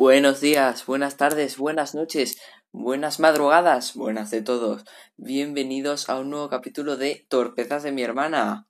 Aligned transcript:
Buenos 0.00 0.40
días, 0.40 0.86
buenas 0.86 1.18
tardes, 1.18 1.58
buenas 1.58 1.94
noches, 1.94 2.40
buenas 2.72 3.20
madrugadas, 3.20 3.92
buenas 3.92 4.30
de 4.30 4.40
todos. 4.40 4.82
Bienvenidos 5.18 6.08
a 6.08 6.18
un 6.18 6.30
nuevo 6.30 6.48
capítulo 6.48 6.96
de 6.96 7.26
Torpezas 7.28 7.82
de 7.82 7.92
mi 7.92 8.02
hermana. 8.02 8.66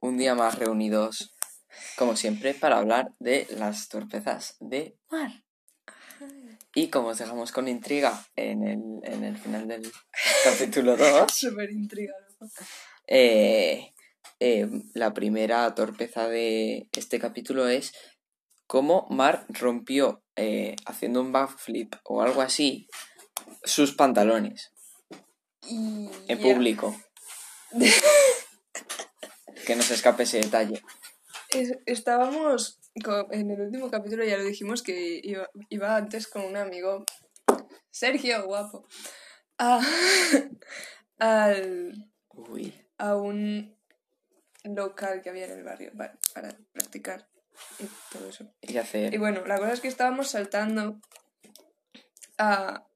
Un 0.00 0.18
día 0.18 0.34
más 0.34 0.58
reunidos, 0.58 1.34
como 1.96 2.16
siempre, 2.16 2.52
para 2.52 2.76
hablar 2.76 3.12
de 3.18 3.46
las 3.56 3.88
torpezas 3.88 4.58
de 4.60 4.98
Mar. 5.10 5.42
Y 6.74 6.90
como 6.90 7.08
os 7.08 7.18
dejamos 7.18 7.50
con 7.50 7.66
intriga 7.66 8.26
en 8.36 8.62
el, 8.62 8.80
en 9.04 9.24
el 9.24 9.38
final 9.38 9.66
del 9.66 9.90
capítulo 10.44 10.98
2, 10.98 11.32
Súper 11.34 11.70
intrigado. 11.70 12.29
Eh, 13.06 13.92
eh, 14.40 14.68
la 14.94 15.12
primera 15.14 15.74
torpeza 15.74 16.28
de 16.28 16.88
este 16.92 17.18
capítulo 17.18 17.68
es 17.68 17.92
cómo 18.66 19.06
Mar 19.10 19.46
rompió, 19.48 20.22
eh, 20.36 20.76
haciendo 20.86 21.20
un 21.20 21.32
backflip 21.32 21.94
o 22.04 22.22
algo 22.22 22.40
así, 22.40 22.88
sus 23.64 23.92
pantalones 23.94 24.72
Y 25.68 26.08
en 26.28 26.38
público. 26.40 26.94
que 29.66 29.76
no 29.76 29.82
se 29.82 29.94
escape 29.94 30.22
ese 30.24 30.38
detalle. 30.38 30.82
Es- 31.50 31.78
estábamos 31.86 32.78
en 33.30 33.50
el 33.50 33.60
último 33.60 33.90
capítulo, 33.90 34.24
ya 34.24 34.36
lo 34.36 34.44
dijimos, 34.44 34.82
que 34.82 35.20
iba, 35.22 35.48
iba 35.68 35.96
antes 35.96 36.26
con 36.26 36.42
un 36.44 36.56
amigo, 36.56 37.04
Sergio, 37.90 38.44
guapo, 38.44 38.86
a, 39.58 39.80
al- 41.18 42.09
Uy, 42.48 42.74
a 42.98 43.16
un 43.16 43.76
local 44.64 45.22
que 45.22 45.30
había 45.30 45.46
en 45.46 45.52
el 45.52 45.64
barrio 45.64 45.92
para, 45.96 46.18
para 46.34 46.56
practicar 46.72 47.28
y 47.78 47.84
todo 48.12 48.28
eso. 48.28 48.52
y 48.60 48.76
hacer. 48.76 49.14
Y 49.14 49.18
bueno, 49.18 49.44
la 49.46 49.58
cosa 49.58 49.72
es 49.72 49.80
que 49.80 49.88
estábamos 49.88 50.28
saltando 50.28 51.00
a 52.38 52.86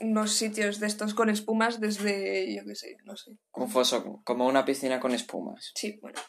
unos 0.00 0.32
sitios 0.32 0.80
de 0.80 0.86
estos 0.86 1.14
con 1.14 1.28
espumas 1.28 1.80
desde, 1.80 2.54
yo 2.54 2.64
qué 2.64 2.74
sé, 2.74 2.96
no 3.04 3.16
sé, 3.16 3.32
Un 3.52 3.68
foso, 3.68 4.22
como 4.24 4.46
una 4.46 4.64
piscina 4.64 5.00
con 5.00 5.12
espumas. 5.12 5.72
Sí, 5.74 5.98
bueno. 6.00 6.20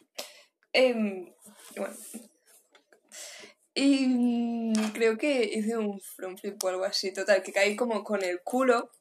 Em, 0.72 1.32
bueno. 1.76 1.96
Y 3.76 4.74
creo 4.94 5.18
que 5.18 5.44
hice 5.44 5.78
un 5.78 6.00
front 6.00 6.40
flip 6.40 6.64
o 6.64 6.68
algo 6.68 6.84
así, 6.84 7.12
total, 7.12 7.42
que 7.42 7.52
caí 7.52 7.76
como 7.76 8.04
con 8.04 8.24
el 8.24 8.42
culo. 8.44 8.92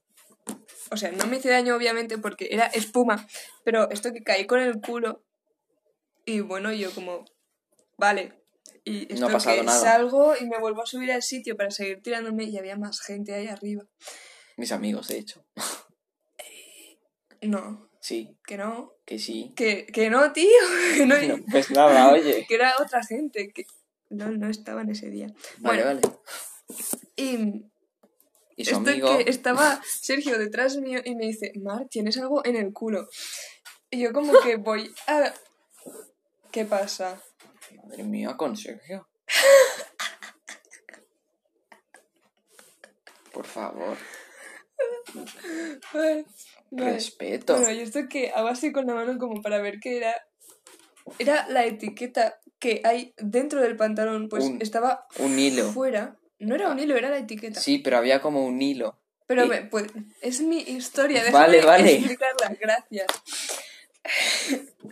O 0.93 0.97
sea, 0.97 1.11
no 1.13 1.27
me 1.27 1.39
hice 1.39 1.49
daño 1.49 1.75
obviamente 1.77 2.19
porque 2.19 2.49
era 2.51 2.67
espuma, 2.67 3.27
pero 3.65 3.91
esto 3.91 4.13
que 4.13 4.23
caí 4.23 4.47
con 4.47 4.61
el 4.61 4.81
culo 4.81 5.25
y 6.25 6.41
bueno, 6.41 6.73
yo 6.73 6.91
como, 6.95 7.25
vale. 7.99 8.33
Y 8.85 9.07
No 9.07 9.15
esto 9.15 9.27
ha 9.27 9.31
pasado 9.33 9.57
que 9.57 9.63
nada. 9.65 9.79
salgo 9.81 10.35
y 10.41 10.45
me 10.47 10.59
vuelvo 10.59 10.83
a 10.83 10.87
subir 10.87 11.13
al 11.13 11.23
sitio 11.23 11.57
para 11.57 11.71
seguir 11.71 12.03
tirándome 12.03 12.45
y 12.45 12.59
había 12.59 12.77
más 12.77 13.01
gente 13.01 13.33
ahí 13.35 13.47
arriba. 13.47 13.85
Mis 14.57 14.73
amigos, 14.73 15.09
de 15.09 15.19
hecho. 15.19 15.45
No, 17.41 17.89
Sí, 18.01 18.37
que 18.45 18.57
no, 18.57 18.95
que 19.05 19.19
sí. 19.21 19.53
que, 19.57 19.87
que 19.87 20.11
no, 20.11 20.33
tío, 20.33 20.49
que 20.97 21.07
no, 21.07 21.17
No, 21.21 21.45
pues 21.51 21.71
nada, 21.71 22.09
oye. 22.13 22.45
que 22.49 22.55
era 22.57 22.75
otra 22.81 23.05
gente 23.05 23.53
que 23.53 23.65
no, 24.11 24.31
no 24.33 24.49
estaban 24.49 24.91
ese 24.91 25.09
día. 25.11 25.29
Vale, 25.59 25.85
Bueno. 25.85 26.01
vale. 26.03 26.19
Y 27.17 27.65
Y 28.57 28.65
su 28.65 28.77
esto 28.77 28.91
amigo. 28.91 29.19
que 29.19 29.31
estaba 29.31 29.81
Sergio 29.85 30.39
detrás 30.39 30.77
mío 30.77 31.01
y 31.05 31.15
me 31.15 31.27
dice, 31.27 31.53
Mar, 31.63 31.87
tienes 31.91 32.17
algo 32.19 32.45
en 32.45 32.57
el 32.57 32.73
culo. 32.73 33.09
Y 33.91 34.01
yo 34.01 34.13
como 34.13 34.33
que 34.41 34.57
voy 34.57 34.93
a... 35.07 35.33
¿Qué 36.51 36.65
pasa? 36.65 37.21
Madre 37.85 38.05
mía, 38.05 38.37
con 38.37 38.57
Sergio. 38.57 39.09
Por 43.33 43.47
favor, 43.47 43.97
Vale, 45.95 46.27
vale. 46.71 46.93
respeto. 46.93 47.55
Bueno, 47.57 47.73
yo 47.73 47.83
esto 47.83 48.01
que 48.09 48.31
hago 48.31 48.49
así 48.49 48.73
con 48.73 48.87
la 48.87 48.95
mano 48.95 49.19
como 49.19 49.41
para 49.43 49.59
ver 49.61 49.79
qué 49.81 49.97
era... 49.97 50.15
Era 51.19 51.49
la 51.49 51.65
etiqueta 51.65 52.39
que 52.59 52.81
hay 52.85 53.15
dentro 53.17 53.61
del 53.61 53.77
pantalón, 53.77 54.29
pues 54.29 54.45
Un- 54.45 54.61
estaba 54.63 55.07
Un 55.19 55.39
hilo. 55.39 55.73
fuera. 55.73 56.17
No 56.43 56.55
era 56.55 56.69
un 56.71 56.79
hilo, 56.79 56.97
era 56.97 57.11
la 57.11 57.19
etiqueta. 57.19 57.61
Sí, 57.61 57.79
pero 57.79 57.97
había 57.99 58.21
como 58.21 58.45
un 58.45 58.61
hilo. 58.61 58.99
Pero 59.27 59.45
y- 59.45 59.49
me- 59.49 59.63
pues, 59.63 59.87
es 60.21 60.41
mi 60.41 60.59
historia, 60.59 61.23
Vale, 61.33 61.59
déjame 61.59 61.79
vale. 61.79 61.95
explicarla, 61.95 62.57
gracias. 62.61 63.07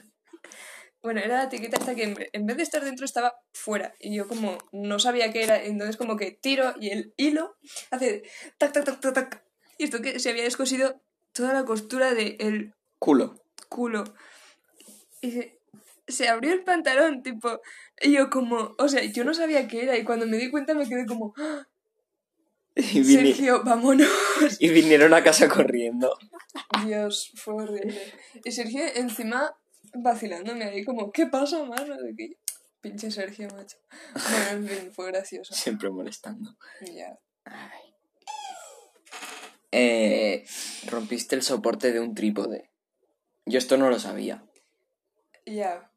bueno, 1.02 1.20
era 1.20 1.38
la 1.38 1.44
etiqueta 1.44 1.78
esta 1.78 1.94
que 1.94 2.04
en 2.04 2.14
ve- 2.14 2.30
en 2.32 2.46
vez 2.46 2.56
de 2.56 2.62
estar 2.62 2.84
dentro 2.84 3.04
estaba 3.04 3.34
fuera. 3.52 3.94
Y 3.98 4.14
yo 4.14 4.28
como 4.28 4.58
no 4.72 4.98
sabía 4.98 5.32
qué 5.32 5.42
era, 5.42 5.62
entonces 5.62 5.96
como 5.96 6.16
que 6.16 6.30
tiro 6.32 6.74
y 6.80 6.90
el 6.90 7.14
hilo 7.16 7.56
hace 7.90 8.22
tac, 8.58 8.72
tac, 8.72 8.84
tac, 8.84 9.00
tac, 9.00 9.14
tac. 9.14 9.44
Y 9.78 9.84
esto 9.84 10.02
que 10.02 10.18
se 10.20 10.30
había 10.30 10.44
descosido 10.44 11.00
toda 11.32 11.52
la 11.54 11.64
costura 11.64 12.12
del 12.14 12.74
Culo. 12.98 13.42
culo. 13.68 14.04
Y 15.22 15.40
se, 16.10 16.28
abrió 16.28 16.52
el 16.52 16.62
pantalón, 16.64 17.22
tipo... 17.22 17.60
Y 18.00 18.12
yo 18.12 18.30
como, 18.30 18.74
o 18.78 18.88
sea, 18.88 19.04
yo 19.04 19.24
no 19.24 19.34
sabía 19.34 19.68
qué 19.68 19.82
era 19.82 19.96
y 19.96 20.04
cuando 20.04 20.26
me 20.26 20.36
di 20.36 20.50
cuenta 20.50 20.74
me 20.74 20.88
quedé 20.88 21.06
como, 21.06 21.34
"Ah, 21.36 21.66
Y, 22.74 23.04
Sergio, 23.04 23.62
vámonos. 23.64 24.08
y 24.58 24.68
vinieron 24.70 25.12
a 25.14 25.22
casa 25.22 25.48
corriendo. 25.48 26.16
Dios, 26.86 27.32
fue 27.34 27.54
horrible. 27.54 28.00
Y 28.44 28.52
Sergio 28.52 28.82
encima 28.94 29.54
vacilándome 29.94 30.64
ahí 30.64 30.84
como, 30.84 31.10
¿qué 31.12 31.26
pasa, 31.26 31.58
que... 32.16 32.36
Pinche 32.80 33.10
Sergio, 33.10 33.48
macho. 33.54 33.76
Bueno, 34.14 34.50
en 34.50 34.68
fin, 34.68 34.92
fue 34.92 35.08
gracioso. 35.08 35.52
Siempre 35.52 35.90
molestando. 35.90 36.56
Ya. 36.80 37.18
Ay. 37.44 37.90
Eh, 39.72 40.46
rompiste 40.86 41.36
el 41.36 41.42
soporte 41.42 41.92
de 41.92 42.00
un 42.00 42.14
trípode. 42.14 42.70
Yo 43.44 43.58
esto 43.58 43.76
no 43.76 43.90
lo 43.90 43.98
sabía. 43.98 44.44
Ya. 45.44 45.89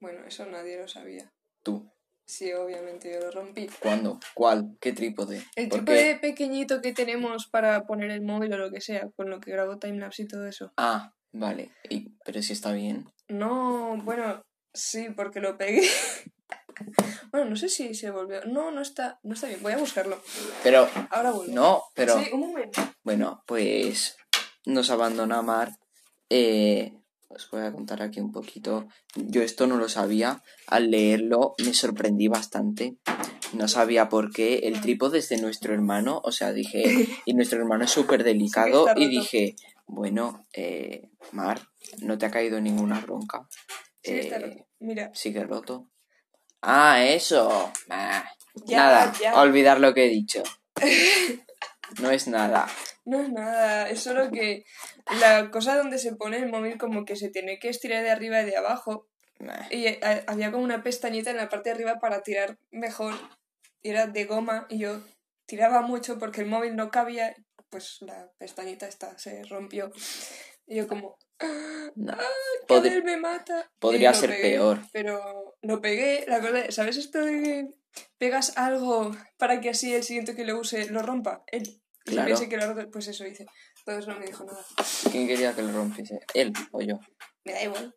Bueno, 0.00 0.24
eso 0.26 0.46
nadie 0.46 0.78
lo 0.78 0.88
sabía. 0.88 1.32
Tú. 1.62 1.90
Sí, 2.26 2.52
obviamente 2.52 3.10
yo 3.12 3.20
lo 3.20 3.30
rompí. 3.30 3.68
¿Cuándo? 3.80 4.20
¿Cuál? 4.34 4.76
¿Qué 4.80 4.92
trípode? 4.92 5.42
El 5.56 5.68
¿Por 5.68 5.78
trípode 5.84 6.16
pequeñito 6.16 6.82
que 6.82 6.92
tenemos 6.92 7.46
para 7.46 7.86
poner 7.86 8.10
el 8.10 8.20
móvil 8.20 8.52
o 8.52 8.58
lo 8.58 8.70
que 8.70 8.80
sea, 8.82 9.08
con 9.16 9.30
lo 9.30 9.40
que 9.40 9.50
grabo 9.50 9.78
timelapse 9.78 10.22
y 10.22 10.28
todo 10.28 10.46
eso. 10.46 10.72
Ah, 10.76 11.14
vale. 11.32 11.72
Y- 11.88 12.10
pero 12.24 12.42
si 12.42 12.52
está 12.52 12.72
bien. 12.72 13.10
No, 13.28 13.96
bueno, 14.04 14.42
sí, 14.74 15.08
porque 15.16 15.40
lo 15.40 15.56
pegué. 15.56 15.88
bueno, 17.32 17.48
no 17.50 17.56
sé 17.56 17.68
si 17.70 17.94
se 17.94 18.10
volvió. 18.10 18.44
No, 18.44 18.70
no 18.70 18.82
está, 18.82 19.18
no 19.22 19.32
está 19.34 19.46
bien. 19.48 19.62
Voy 19.62 19.72
a 19.72 19.78
buscarlo. 19.78 20.22
Pero, 20.62 20.86
Ahora 21.10 21.30
vuelvo. 21.30 21.54
no, 21.54 21.82
pero... 21.94 22.18
Sí, 22.22 22.30
un 22.32 22.40
momento. 22.40 22.80
Bueno, 23.02 23.42
pues 23.46 24.16
nos 24.66 24.90
abandona 24.90 25.40
Mar. 25.40 25.72
Eh, 26.30 26.92
os 27.28 27.50
voy 27.50 27.62
a 27.62 27.72
contar 27.72 28.02
aquí 28.02 28.20
un 28.20 28.32
poquito. 28.32 28.88
Yo 29.14 29.42
esto 29.42 29.66
no 29.66 29.76
lo 29.76 29.88
sabía. 29.88 30.42
Al 30.66 30.90
leerlo 30.90 31.54
me 31.64 31.74
sorprendí 31.74 32.28
bastante. 32.28 32.96
No 33.52 33.68
sabía 33.68 34.08
por 34.08 34.32
qué 34.32 34.58
el 34.64 34.80
trípode 34.80 35.18
es 35.18 35.28
de 35.28 35.38
nuestro 35.38 35.74
hermano. 35.74 36.20
O 36.24 36.32
sea, 36.32 36.52
dije, 36.52 36.82
y 37.26 37.34
nuestro 37.34 37.58
hermano 37.58 37.84
es 37.84 37.90
súper 37.90 38.24
delicado. 38.24 38.86
y 38.96 39.08
dije, 39.08 39.56
bueno, 39.86 40.46
eh, 40.54 41.10
Mar, 41.32 41.60
no 42.00 42.18
te 42.18 42.26
ha 42.26 42.30
caído 42.30 42.60
ninguna 42.60 43.00
bronca. 43.00 43.46
Sí, 44.02 44.12
está 44.12 44.36
Eh, 44.36 44.40
roto. 44.40 44.66
Mira. 44.80 45.10
Sigue 45.14 45.44
roto. 45.44 45.90
Ah, 46.62 47.04
eso. 47.04 47.72
Ah, 47.90 48.24
Ya, 48.66 48.76
nada, 48.78 49.12
ya. 49.20 49.40
olvidar 49.40 49.80
lo 49.80 49.94
que 49.94 50.06
he 50.06 50.08
dicho. 50.08 50.42
No 52.02 52.10
es 52.10 52.28
nada. 52.28 52.68
No 53.08 53.22
es 53.22 53.30
nada, 53.32 53.88
es 53.88 54.00
solo 54.02 54.30
que 54.30 54.66
la 55.18 55.50
cosa 55.50 55.76
donde 55.78 55.98
se 55.98 56.14
pone 56.14 56.36
el 56.36 56.50
móvil 56.50 56.76
como 56.76 57.06
que 57.06 57.16
se 57.16 57.30
tiene 57.30 57.58
que 57.58 57.70
estirar 57.70 58.02
de 58.02 58.10
arriba 58.10 58.42
y 58.42 58.44
de 58.44 58.58
abajo. 58.58 59.08
Y 59.70 59.86
eh, 59.86 60.00
había 60.26 60.52
como 60.52 60.62
una 60.62 60.82
pestañita 60.82 61.30
en 61.30 61.38
la 61.38 61.48
parte 61.48 61.70
de 61.70 61.76
arriba 61.76 62.00
para 62.00 62.22
tirar 62.22 62.58
mejor. 62.70 63.14
Y 63.80 63.90
era 63.90 64.08
de 64.08 64.26
goma 64.26 64.66
y 64.68 64.80
yo 64.80 65.00
tiraba 65.46 65.80
mucho 65.80 66.18
porque 66.18 66.42
el 66.42 66.48
móvil 66.48 66.76
no 66.76 66.90
cabía. 66.90 67.34
Pues 67.70 67.96
la 68.02 68.30
pestañita 68.36 68.86
esta 68.86 69.16
se 69.18 69.42
rompió. 69.44 69.90
Y 70.66 70.76
yo 70.76 70.86
como, 70.86 71.16
No. 71.94 72.14
él 72.68 73.04
me 73.04 73.16
mata. 73.16 73.70
podría 73.78 74.12
ser 74.12 74.30
pegué, 74.30 74.42
peor. 74.42 74.80
Pero 74.92 75.56
lo 75.62 75.80
pegué, 75.80 76.26
la 76.28 76.40
cosa, 76.40 76.70
¿sabes 76.72 76.98
esto 76.98 77.24
de 77.24 77.42
que 77.42 77.68
pegas 78.18 78.52
algo 78.58 79.16
para 79.38 79.62
que 79.62 79.70
así 79.70 79.94
el 79.94 80.02
siguiente 80.02 80.34
que 80.34 80.44
lo 80.44 80.58
use 80.58 80.90
lo 80.90 81.00
rompa? 81.00 81.42
Y 82.08 82.12
Claro. 82.14 82.48
que 82.48 82.56
lo 82.56 82.90
pues 82.90 83.08
eso 83.08 83.26
hice. 83.26 83.46
Entonces 83.78 84.06
no 84.06 84.18
me 84.18 84.26
dijo 84.26 84.44
nada. 84.44 84.64
¿Quién 85.10 85.26
quería 85.26 85.54
que 85.54 85.62
lo 85.62 85.72
rompiese? 85.72 86.20
¿Él 86.34 86.52
o 86.72 86.80
yo? 86.80 86.98
Me 87.44 87.52
da 87.52 87.62
igual. 87.64 87.94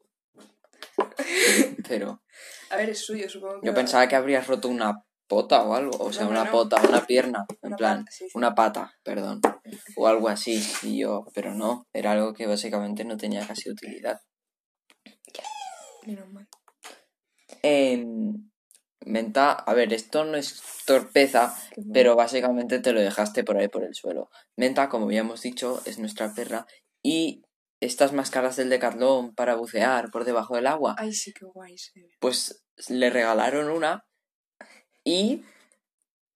Pero 1.88 2.22
A 2.70 2.76
ver, 2.78 2.90
es 2.90 3.06
suyo, 3.06 3.30
supongo 3.30 3.62
que. 3.62 3.68
yo 3.68 3.74
pensaba 3.74 4.08
que 4.08 4.16
habrías 4.16 4.48
roto 4.48 4.68
una 4.68 5.04
pota 5.28 5.64
o 5.64 5.74
algo. 5.76 5.98
O 6.00 6.12
sea, 6.12 6.24
No, 6.24 6.30
una 6.32 6.46
no. 6.46 6.52
pota, 6.52 6.82
una 6.82 7.06
pierna. 7.06 7.46
En 7.62 7.68
Una 7.70 7.78
plan, 7.78 7.98
pata, 8.00 8.12
sí, 8.12 8.26
sí. 8.26 8.32
una 8.38 8.56
pata, 8.56 8.94
perdón. 9.04 9.42
O 9.96 10.08
algo 10.08 10.28
así. 10.30 10.62
Y 10.84 11.00
yo, 11.00 11.26
pero 11.34 11.54
no, 11.54 11.88
era 11.94 12.12
algo 12.12 12.34
que 12.34 12.48
básicamente 12.48 13.04
no 13.06 13.18
tenía 13.18 13.46
casi 13.48 13.70
utilidad. 13.70 14.22
Menos 16.06 16.28
mal. 16.32 16.48
Em, 17.62 18.51
Menta, 19.06 19.52
a 19.52 19.74
ver, 19.74 19.94
esto 19.94 20.26
no 20.26 20.38
es 20.38 20.62
torpeza, 20.86 21.56
pero 21.92 22.16
básicamente 22.16 22.80
te 22.80 22.94
lo 22.94 23.02
dejaste 23.02 23.44
por 23.44 23.58
ahí 23.58 23.68
por 23.68 23.84
el 23.84 23.96
suelo. 23.96 24.30
Menta, 24.56 24.90
como 24.90 25.12
ya 25.12 25.22
hemos 25.22 25.42
dicho, 25.42 25.82
es 25.86 25.98
nuestra 25.98 26.34
perra 26.34 26.68
y 27.04 27.42
estas 27.80 28.14
máscaras 28.14 28.58
del 28.58 28.70
Decathlon 28.70 29.34
para 29.34 29.56
bucear 29.56 30.12
por 30.12 30.24
debajo 30.24 30.56
del 30.56 30.68
agua, 30.68 30.96
Ay, 31.00 31.14
sí, 31.14 31.34
qué 31.34 31.46
guay. 31.46 31.78
sí. 31.78 32.08
pues 32.20 32.64
le 32.90 33.10
regalaron 33.10 33.70
una 33.70 34.06
y 35.04 35.44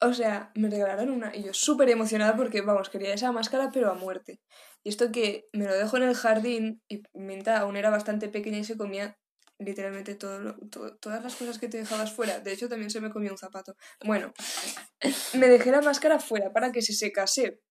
O 0.02 0.14
sea, 0.14 0.52
me 0.56 0.70
regalaron 0.70 1.12
una 1.12 1.36
y 1.36 1.44
yo 1.44 1.54
súper 1.54 1.90
emocionada 1.90 2.36
porque, 2.36 2.62
vamos, 2.62 2.90
quería 2.90 3.14
esa 3.14 3.32
máscara 3.32 3.70
pero 3.72 3.92
a 3.92 3.94
muerte. 3.94 4.40
Y 4.84 4.90
esto 4.90 5.12
que 5.12 5.48
me 5.54 5.66
lo 5.66 5.74
dejo 5.76 5.98
en 5.98 6.04
el 6.04 6.16
jardín 6.16 6.82
y 6.88 7.04
Minta 7.14 7.60
aún 7.60 7.76
era 7.78 7.90
bastante 7.92 8.28
pequeña 8.28 8.58
y 8.58 8.64
se 8.64 8.78
comía 8.78 9.18
literalmente 9.60 10.16
todo 10.16 10.40
lo- 10.40 10.56
to- 10.70 10.96
todas 10.98 11.24
las 11.24 11.36
cosas 11.36 11.60
que 11.60 11.68
te 11.70 11.78
dejabas 11.78 12.12
fuera. 12.14 12.40
De 12.40 12.52
hecho, 12.52 12.68
también 12.70 12.90
se 12.90 13.02
me 13.02 13.10
comió 13.12 13.32
un 13.32 13.38
zapato. 13.38 13.76
Bueno, 14.04 14.34
me 15.34 15.48
dejé 15.48 15.72
la 15.72 15.82
máscara 15.82 16.20
fuera 16.20 16.52
para 16.52 16.72
que 16.72 16.82
se 16.82 16.94
secase. 16.94 17.62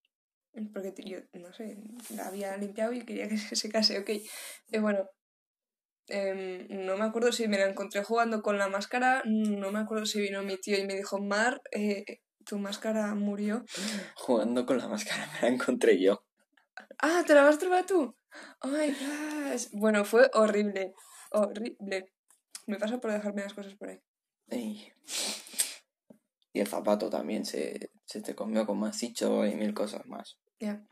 Porque 0.73 0.93
yo, 1.03 1.19
no 1.33 1.53
sé, 1.53 1.77
la 2.15 2.27
había 2.27 2.55
limpiado 2.57 2.93
y 2.93 3.03
quería 3.03 3.27
que 3.27 3.37
se 3.37 3.55
secase, 3.55 3.99
ok. 3.99 4.09
Y 4.71 4.77
bueno, 4.79 5.09
em, 6.07 6.67
no 6.85 6.97
me 6.97 7.05
acuerdo 7.05 7.31
si 7.31 7.47
me 7.47 7.57
la 7.57 7.67
encontré 7.69 8.03
jugando 8.03 8.41
con 8.41 8.57
la 8.57 8.67
máscara, 8.67 9.21
no 9.25 9.71
me 9.71 9.79
acuerdo 9.79 10.05
si 10.05 10.21
vino 10.21 10.43
mi 10.43 10.57
tío 10.57 10.77
y 10.77 10.85
me 10.85 10.95
dijo, 10.95 11.19
Mar, 11.19 11.61
eh, 11.71 12.21
tu 12.45 12.57
máscara 12.59 13.13
murió. 13.15 13.65
jugando 14.15 14.65
con 14.65 14.77
la 14.77 14.87
máscara 14.87 15.27
me 15.33 15.41
la 15.49 15.55
encontré 15.55 15.99
yo. 15.99 16.23
Ah, 16.99 17.23
¿te 17.25 17.33
la 17.33 17.43
vas 17.43 17.55
a 17.55 17.59
trobar 17.59 17.85
tú? 17.85 18.15
Ay, 18.61 18.91
gosh. 18.91 19.67
Bueno, 19.71 20.05
fue 20.05 20.29
horrible, 20.33 20.93
horrible. 21.39 22.11
Me 22.67 22.77
pasa 22.77 22.99
por 22.99 23.11
dejarme 23.11 23.43
las 23.43 23.53
cosas 23.53 23.75
por 23.75 23.89
ahí. 23.89 24.01
Y, 24.51 24.91
y 26.53 26.59
el 26.59 26.67
zapato 26.67 27.09
también 27.09 27.45
se, 27.45 27.91
se 28.05 28.21
te 28.21 28.35
comió 28.35 28.65
como 28.65 28.85
has 28.85 28.99
dicho 28.99 29.45
y 29.45 29.55
mil 29.55 29.73
cosas 29.73 30.05
más. 30.05 30.37
Ya. 30.59 30.85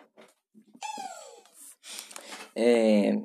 Eh, 2.55 3.17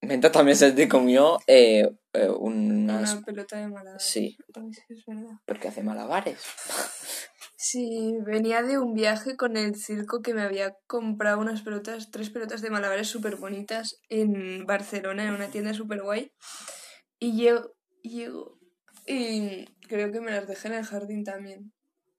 Menta 0.00 0.30
también 0.30 0.56
se 0.56 0.72
te 0.72 0.88
comió 0.88 1.38
eh, 1.46 1.88
eh, 2.12 2.28
unas... 2.28 3.14
Una 3.14 3.22
pelota 3.24 3.56
de. 3.56 3.98
Sí, 3.98 4.36
Ay, 4.54 4.72
sí, 4.72 4.80
es 4.90 5.04
verdad. 5.06 5.40
porque 5.44 5.68
hace 5.68 5.82
malabares. 5.82 6.40
Sí, 7.60 8.16
venía 8.24 8.62
de 8.62 8.78
un 8.78 8.94
viaje 8.94 9.36
con 9.36 9.56
el 9.56 9.74
circo 9.74 10.22
que 10.22 10.32
me 10.32 10.42
había 10.42 10.76
comprado 10.86 11.40
unas 11.40 11.62
pelotas, 11.62 12.12
tres 12.12 12.30
pelotas 12.30 12.62
de 12.62 12.70
malabares 12.70 13.08
súper 13.08 13.34
bonitas 13.34 13.98
en 14.08 14.64
Barcelona, 14.64 15.24
en 15.24 15.34
una 15.34 15.48
tienda 15.48 15.74
súper 15.74 16.00
guay. 16.02 16.30
Y 17.18 17.32
llego, 17.32 17.74
llego 18.02 18.60
y 19.06 19.64
creo 19.88 20.12
que 20.12 20.20
me 20.20 20.30
las 20.30 20.46
dejé 20.46 20.68
en 20.68 20.74
el 20.74 20.84
jardín 20.84 21.24
también. 21.24 21.72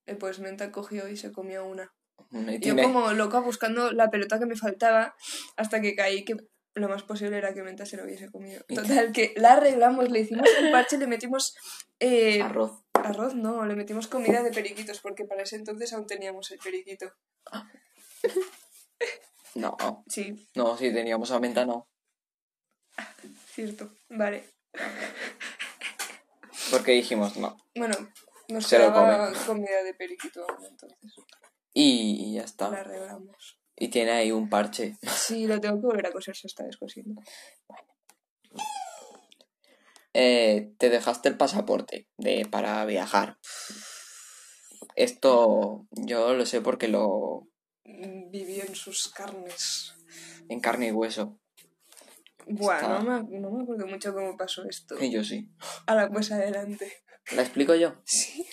Y 0.06 0.16
pues 0.16 0.40
Menta 0.40 0.74
cogió 0.74 1.08
y 1.08 1.16
se 1.16 1.32
comió 1.32 1.66
una. 1.66 1.90
Y 2.32 2.60
Yo 2.60 2.76
como 2.76 3.14
loca 3.14 3.40
buscando 3.40 3.94
la 3.94 4.10
pelota 4.10 4.40
que 4.40 4.46
me 4.46 4.58
faltaba 4.58 5.16
hasta 5.56 5.80
que 5.80 5.96
caí 5.96 6.26
que 6.26 6.36
lo 6.74 6.90
más 6.90 7.04
posible 7.04 7.38
era 7.38 7.54
que 7.54 7.64
Menta 7.64 7.86
se 7.86 7.96
lo 7.96 8.04
hubiese 8.04 8.30
comido. 8.30 8.62
Total, 8.68 9.14
que 9.14 9.34
la 9.38 9.54
arreglamos, 9.54 10.10
le 10.10 10.20
hicimos 10.20 10.50
un 10.62 10.72
parche, 10.74 10.98
le 10.98 11.08
metimos... 11.08 11.56
eh, 12.00 12.42
arroz. 12.42 12.84
Arroz 13.10 13.36
no, 13.36 13.66
le 13.66 13.76
metimos 13.76 14.08
comida 14.08 14.44
de 14.44 14.52
periquitos 14.52 15.00
porque 15.02 15.26
para 15.26 15.44
ese 15.44 15.56
entonces 15.56 15.94
aún 15.94 16.08
teníamos 16.08 16.52
el 16.52 16.60
periquito. 16.60 17.12
No, 19.56 19.76
Sí, 20.08 20.48
no, 20.56 20.78
si 20.78 20.94
teníamos 20.94 21.32
a 21.32 21.40
Menta 21.40 21.66
no. 21.66 21.90
cierto. 23.48 23.92
Vale. 24.10 24.48
Porque 26.70 26.92
dijimos 26.92 27.36
no. 27.38 27.58
Bueno, 27.76 27.96
nos 28.48 28.68
Se 28.68 28.78
lo 28.78 28.94
quedaba 28.94 29.34
comida 29.48 29.84
de 29.84 29.96
periquito 29.96 30.46
aún 30.48 30.66
entonces. 30.66 31.14
Y 31.74 32.34
ya 32.36 32.42
La 32.42 32.46
está. 32.46 32.86
Y 33.76 33.88
tiene 33.88 34.12
ahí 34.12 34.32
un 34.32 34.50
parche. 34.50 34.98
Sí, 35.02 35.48
lo 35.48 35.60
tengo 35.60 35.82
que 35.82 35.88
volver 35.88 36.08
a 36.08 36.12
coser, 36.12 36.36
se 36.36 36.48
está 36.48 36.64
descosiendo. 36.64 37.22
Eh, 40.22 40.74
te 40.78 40.90
dejaste 40.90 41.30
el 41.30 41.38
pasaporte 41.38 42.10
de, 42.18 42.46
para 42.46 42.84
viajar. 42.84 43.38
Esto 44.96 45.88
yo 45.92 46.34
lo 46.34 46.46
sé 46.46 46.60
porque 46.60 46.90
lo 46.90 47.48
Viví 47.86 48.60
en 48.60 48.76
sus 48.76 49.08
carnes. 49.14 49.94
en 50.50 50.60
carne 50.60 50.88
y 50.88 50.92
hueso. 50.92 51.40
Está- 52.46 53.00
no 53.00 53.24
me, 53.24 53.40
no 53.40 53.50
me 53.52 53.64
acuerdo 53.64 53.88
mucho 53.88 54.14
cómo 54.14 54.36
pasó 54.36 54.66
esto. 54.66 55.02
Y 55.02 55.10
yo 55.10 55.24
sí. 55.24 55.50
Ahora 55.88 56.10
pues 56.10 56.32
adelante. 56.34 56.92
¿La 57.32 57.44
explico 57.44 57.74
yo? 57.76 57.96
Sí. 58.04 58.46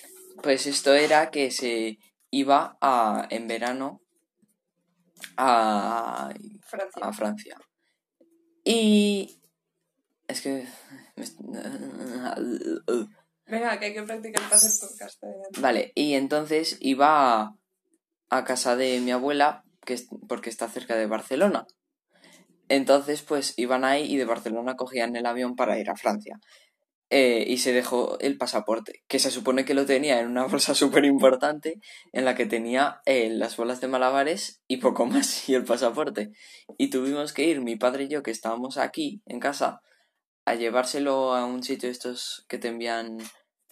Pues 0.44 0.66
esto 0.68 0.94
era 0.94 1.32
que 1.32 1.50
se 1.50 1.98
iba 2.30 2.78
a, 2.80 3.26
en 3.30 3.48
verano 3.48 4.02
a, 5.36 6.30
Francia. 6.62 7.02
a 7.02 7.12
Francia. 7.12 7.56
Y 8.62 9.40
es 10.36 10.42
que... 10.42 10.66
Venga, 13.46 13.78
que 13.78 13.86
hay 13.86 13.94
que 13.94 14.02
practicar 14.02 14.42
para 14.44 14.56
hacer 14.56 14.88
podcast. 14.88 15.22
Vale, 15.60 15.92
y 15.94 16.14
entonces 16.14 16.76
iba 16.80 17.40
a, 17.40 17.54
a 18.28 18.44
casa 18.44 18.76
de 18.76 19.00
mi 19.00 19.12
abuela, 19.12 19.64
que 19.84 19.94
es, 19.94 20.08
porque 20.28 20.50
está 20.50 20.68
cerca 20.68 20.96
de 20.96 21.06
Barcelona. 21.06 21.66
Entonces, 22.68 23.22
pues 23.22 23.54
iban 23.56 23.84
ahí 23.84 24.12
y 24.12 24.16
de 24.16 24.24
Barcelona 24.24 24.74
cogían 24.74 25.14
el 25.14 25.26
avión 25.26 25.54
para 25.54 25.78
ir 25.78 25.88
a 25.88 25.96
Francia. 25.96 26.40
Eh, 27.08 27.44
y 27.46 27.58
se 27.58 27.72
dejó 27.72 28.18
el 28.18 28.36
pasaporte, 28.36 29.04
que 29.06 29.20
se 29.20 29.30
supone 29.30 29.64
que 29.64 29.74
lo 29.74 29.86
tenía 29.86 30.18
en 30.18 30.26
una 30.26 30.46
bolsa 30.46 30.74
súper 30.74 31.04
importante, 31.04 31.78
en 32.12 32.24
la 32.24 32.34
que 32.34 32.46
tenía 32.46 33.00
eh, 33.06 33.30
las 33.30 33.56
bolas 33.56 33.80
de 33.80 33.88
malabares 33.88 34.60
y 34.66 34.78
poco 34.78 35.06
más, 35.06 35.48
y 35.48 35.54
el 35.54 35.64
pasaporte. 35.64 36.30
Y 36.78 36.90
tuvimos 36.90 37.32
que 37.32 37.44
ir, 37.44 37.60
mi 37.60 37.76
padre 37.76 38.04
y 38.04 38.08
yo, 38.08 38.22
que 38.22 38.32
estábamos 38.32 38.76
aquí, 38.76 39.22
en 39.26 39.38
casa, 39.38 39.82
a 40.46 40.54
llevárselo 40.54 41.34
a 41.34 41.44
un 41.44 41.62
sitio 41.62 41.90
estos 41.90 42.46
que 42.48 42.58
te 42.58 42.68
envían 42.68 43.18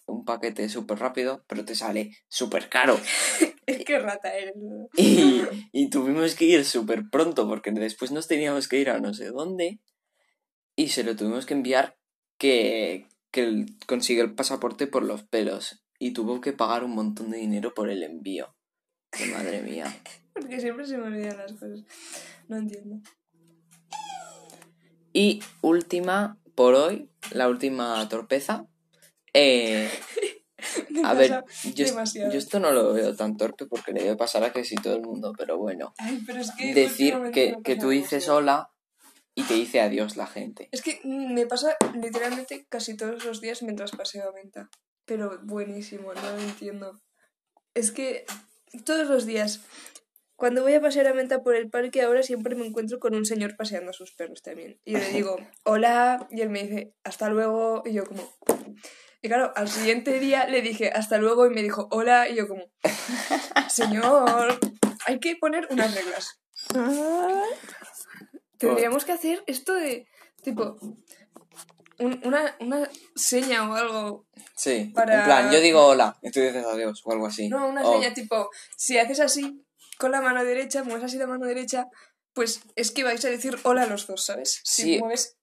un 0.07 0.25
paquete 0.25 0.69
súper 0.69 0.99
rápido, 0.99 1.45
pero 1.49 1.65
te 1.65 1.75
sale 1.75 2.11
súper 2.29 2.69
caro. 2.69 2.99
Es 3.67 3.83
que 3.83 3.99
rata 3.99 4.37
eres. 4.37 4.55
Y, 4.99 5.41
y 5.73 5.89
tuvimos 5.89 6.35
que 6.35 6.45
ir 6.45 6.67
súper 6.67 7.09
pronto 7.11 7.49
porque 7.49 7.71
después 7.71 8.11
nos 8.11 8.29
teníamos 8.29 8.69
que 8.69 8.79
ir 8.79 8.91
a 8.91 9.01
no 9.01 9.15
sé 9.15 9.29
dónde 9.29 9.81
y 10.77 10.89
se 10.89 11.03
lo 11.03 11.17
tuvimos 11.17 11.47
que 11.47 11.55
enviar 11.55 11.97
que, 12.37 13.07
que 13.31 13.45
él 13.45 13.67
consigue 13.87 14.21
el 14.21 14.35
pasaporte 14.35 14.87
por 14.87 15.03
los 15.03 15.23
pelos 15.23 15.83
y 15.99 16.13
tuvo 16.13 16.43
que 16.43 16.53
pagar 16.53 16.85
un 16.85 16.95
montón 16.95 17.31
de 17.31 17.39
dinero 17.39 17.73
por 17.73 17.89
el 17.89 18.03
envío. 18.03 18.55
Que 19.11 19.27
madre 19.27 19.63
mía. 19.63 19.87
Porque 20.35 20.61
siempre 20.61 20.85
se 20.85 20.99
me 20.99 21.07
olvidan 21.07 21.39
las 21.39 21.53
cosas. 21.53 21.81
No 22.49 22.59
entiendo. 22.59 23.01
Y 25.13 25.41
última, 25.63 26.39
por 26.55 26.75
hoy, 26.75 27.11
la 27.33 27.49
última 27.49 28.09
torpeza. 28.09 28.67
Eh, 29.33 29.91
a 31.05 31.15
ver, 31.15 31.45
yo, 31.75 31.87
demasiado. 31.87 32.33
yo 32.33 32.39
esto 32.39 32.61
no 32.61 32.73
lo 32.73 32.93
veo 32.93 33.15
tan 33.17 33.37
torpe 33.37 33.67
porque 33.67 33.93
le 33.93 34.03
debe 34.03 34.17
pasar 34.17 34.45
a 34.45 34.53
casi 34.53 34.77
todo 34.77 34.95
el 34.95 35.03
mundo, 35.03 35.33
pero 35.37 35.59
bueno. 35.59 35.95
Ay, 35.99 36.23
pero 36.27 36.41
es 36.41 36.53
que 36.53 36.75
Decir 36.75 37.17
que, 37.33 37.57
que 37.63 37.77
tú 37.77 37.91
dices 37.91 38.29
hola 38.29 38.71
y 39.35 39.43
te 39.43 39.55
dice 39.55 39.81
adiós 39.81 40.17
la 40.17 40.27
gente. 40.27 40.69
Es 40.71 40.83
que 40.83 41.01
me 41.05 41.47
pasa 41.47 41.77
literalmente 41.95 42.67
casi 42.69 42.97
todos 42.97 43.25
los 43.25 43.41
días 43.41 43.63
mientras 43.63 43.91
paseo 43.91 44.29
a 44.29 44.33
venta. 44.33 44.71
Pero 45.07 45.41
buenísimo, 45.43 46.15
no 46.15 46.31
lo 46.31 46.39
entiendo. 46.39 47.01
Es 47.75 47.91
que 47.91 48.25
todos 48.85 49.09
los 49.09 49.27
días, 49.27 49.61
cuando 50.37 50.63
voy 50.63 50.75
a 50.75 50.81
pasear 50.81 51.07
a 51.07 51.13
venta 51.13 51.43
por 51.43 51.55
el 51.55 51.71
parque, 51.71 52.03
ahora 52.03 52.23
siempre 52.23 52.55
me 52.57 52.67
encuentro 52.67 52.99
con 52.99 53.15
un 53.15 53.25
señor 53.25 53.57
paseando 53.57 53.91
a 53.91 53.95
sus 53.95 54.13
perros 54.13 54.43
también. 54.43 54.81
Y 54.85 54.93
yo 54.93 54.99
le 54.99 55.09
digo, 55.11 55.37
hola, 55.65 56.27
y 56.31 56.41
él 56.41 56.51
me 56.51 56.63
dice, 56.65 56.95
hasta 57.05 57.29
luego, 57.29 57.83
y 57.85 57.93
yo 57.93 58.05
como... 58.05 58.29
Y 59.23 59.29
claro, 59.29 59.53
al 59.57 59.69
siguiente 59.69 60.19
día 60.21 60.47
le 60.47 60.61
dije, 60.61 60.91
hasta 60.91 61.17
luego, 61.19 61.47
y 61.47 61.51
me 61.51 61.63
dijo, 61.63 61.89
hola, 61.91 62.29
y 62.29 62.35
yo 62.35 62.47
como, 62.47 62.65
señor, 63.71 64.59
hay 65.07 65.19
que 65.19 65.37
poner 65.37 65.67
unas 65.71 65.95
reglas. 65.95 66.41
Tendríamos 68.59 69.05
que 69.05 69.13
hacer 69.13 69.43
esto 69.47 69.73
de, 69.75 70.07
tipo, 70.43 70.77
un- 71.99 72.21
una, 72.25 72.57
una 72.61 72.89
seña 73.15 73.69
o 73.71 73.75
algo. 73.75 74.27
Sí, 74.57 74.93
Para- 74.95 75.19
en 75.21 75.25
plan, 75.25 75.53
yo 75.53 75.61
digo 75.61 75.85
hola 75.87 76.17
y 76.23 76.31
tú 76.31 76.41
dices 76.41 76.65
adiós 76.65 77.03
o 77.05 77.13
algo 77.13 77.27
así. 77.27 77.49
No, 77.49 77.69
una 77.69 77.83
O- 77.83 77.93
seña 77.95 78.15
tipo, 78.15 78.51
si 78.77 78.99
haces 78.99 79.21
así 79.21 79.65
con 79.99 80.13
la 80.13 80.21
mano 80.21 80.45
derecha, 80.45 80.85
mueves 80.85 81.05
así 81.05 81.19
la 81.19 81.27
mano 81.27 81.47
derecha, 81.47 81.87
pues 82.33 82.61
es 82.77 82.91
que 82.91 83.05
vais 83.05 83.25
a 83.25 83.29
decir 83.31 83.59
hola 83.65 83.87
los 83.87 84.07
dos, 84.07 84.25
¿sabes? 84.25 84.61
Si 84.65 84.83
Sí. 84.83 84.99
mueves, 84.99 85.37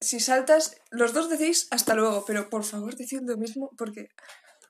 si 0.00 0.20
saltas, 0.20 0.76
los 0.90 1.12
dos 1.14 1.28
decís 1.30 1.68
hasta 1.70 1.94
luego, 1.94 2.24
pero 2.26 2.50
por 2.50 2.64
favor 2.64 2.96
decid 2.96 3.20
lo 3.24 3.36
mismo 3.36 3.70
porque... 3.78 4.08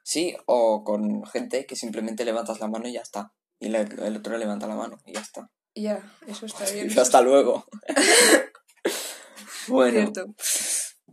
Sí, 0.04 0.36
o 0.46 0.84
con 0.84 1.24
gente 1.26 1.66
que 1.66 1.74
simplemente 1.76 2.24
levantas 2.24 2.60
la 2.60 2.68
mano 2.68 2.86
y 2.88 2.92
ya 2.92 3.00
está. 3.00 3.32
Y 3.58 3.74
el 3.74 4.16
otro 4.16 4.36
levanta 4.38 4.66
la 4.68 4.76
mano 4.76 4.98
y 5.04 5.14
ya 5.14 5.20
está. 5.20 5.50
Ya, 5.74 6.00
eso 6.28 6.46
está 6.46 6.64
bien. 6.72 6.88
Y 6.90 6.98
hasta 6.98 7.20
luego. 7.22 7.64
bueno, 9.68 10.12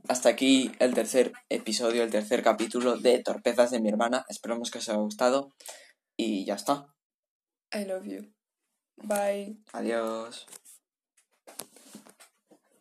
hasta 0.08 0.30
aquí 0.30 0.72
el 0.80 0.94
tercer 0.94 1.32
episodio, 1.50 2.04
el 2.04 2.12
tercer 2.12 2.44
capítulo 2.44 2.98
de 2.98 3.20
Torpezas 3.24 3.72
de 3.72 3.80
mi 3.80 3.90
hermana. 3.90 4.26
Esperamos 4.30 4.70
que 4.70 4.78
os 4.80 4.90
haya 4.90 5.00
gustado 5.00 5.50
y 6.18 6.46
ya 6.46 6.56
está. 6.56 6.86
I 7.74 7.84
love 7.84 8.06
you. 8.06 8.28
Bye. 9.04 9.58
Adiós. 9.74 10.46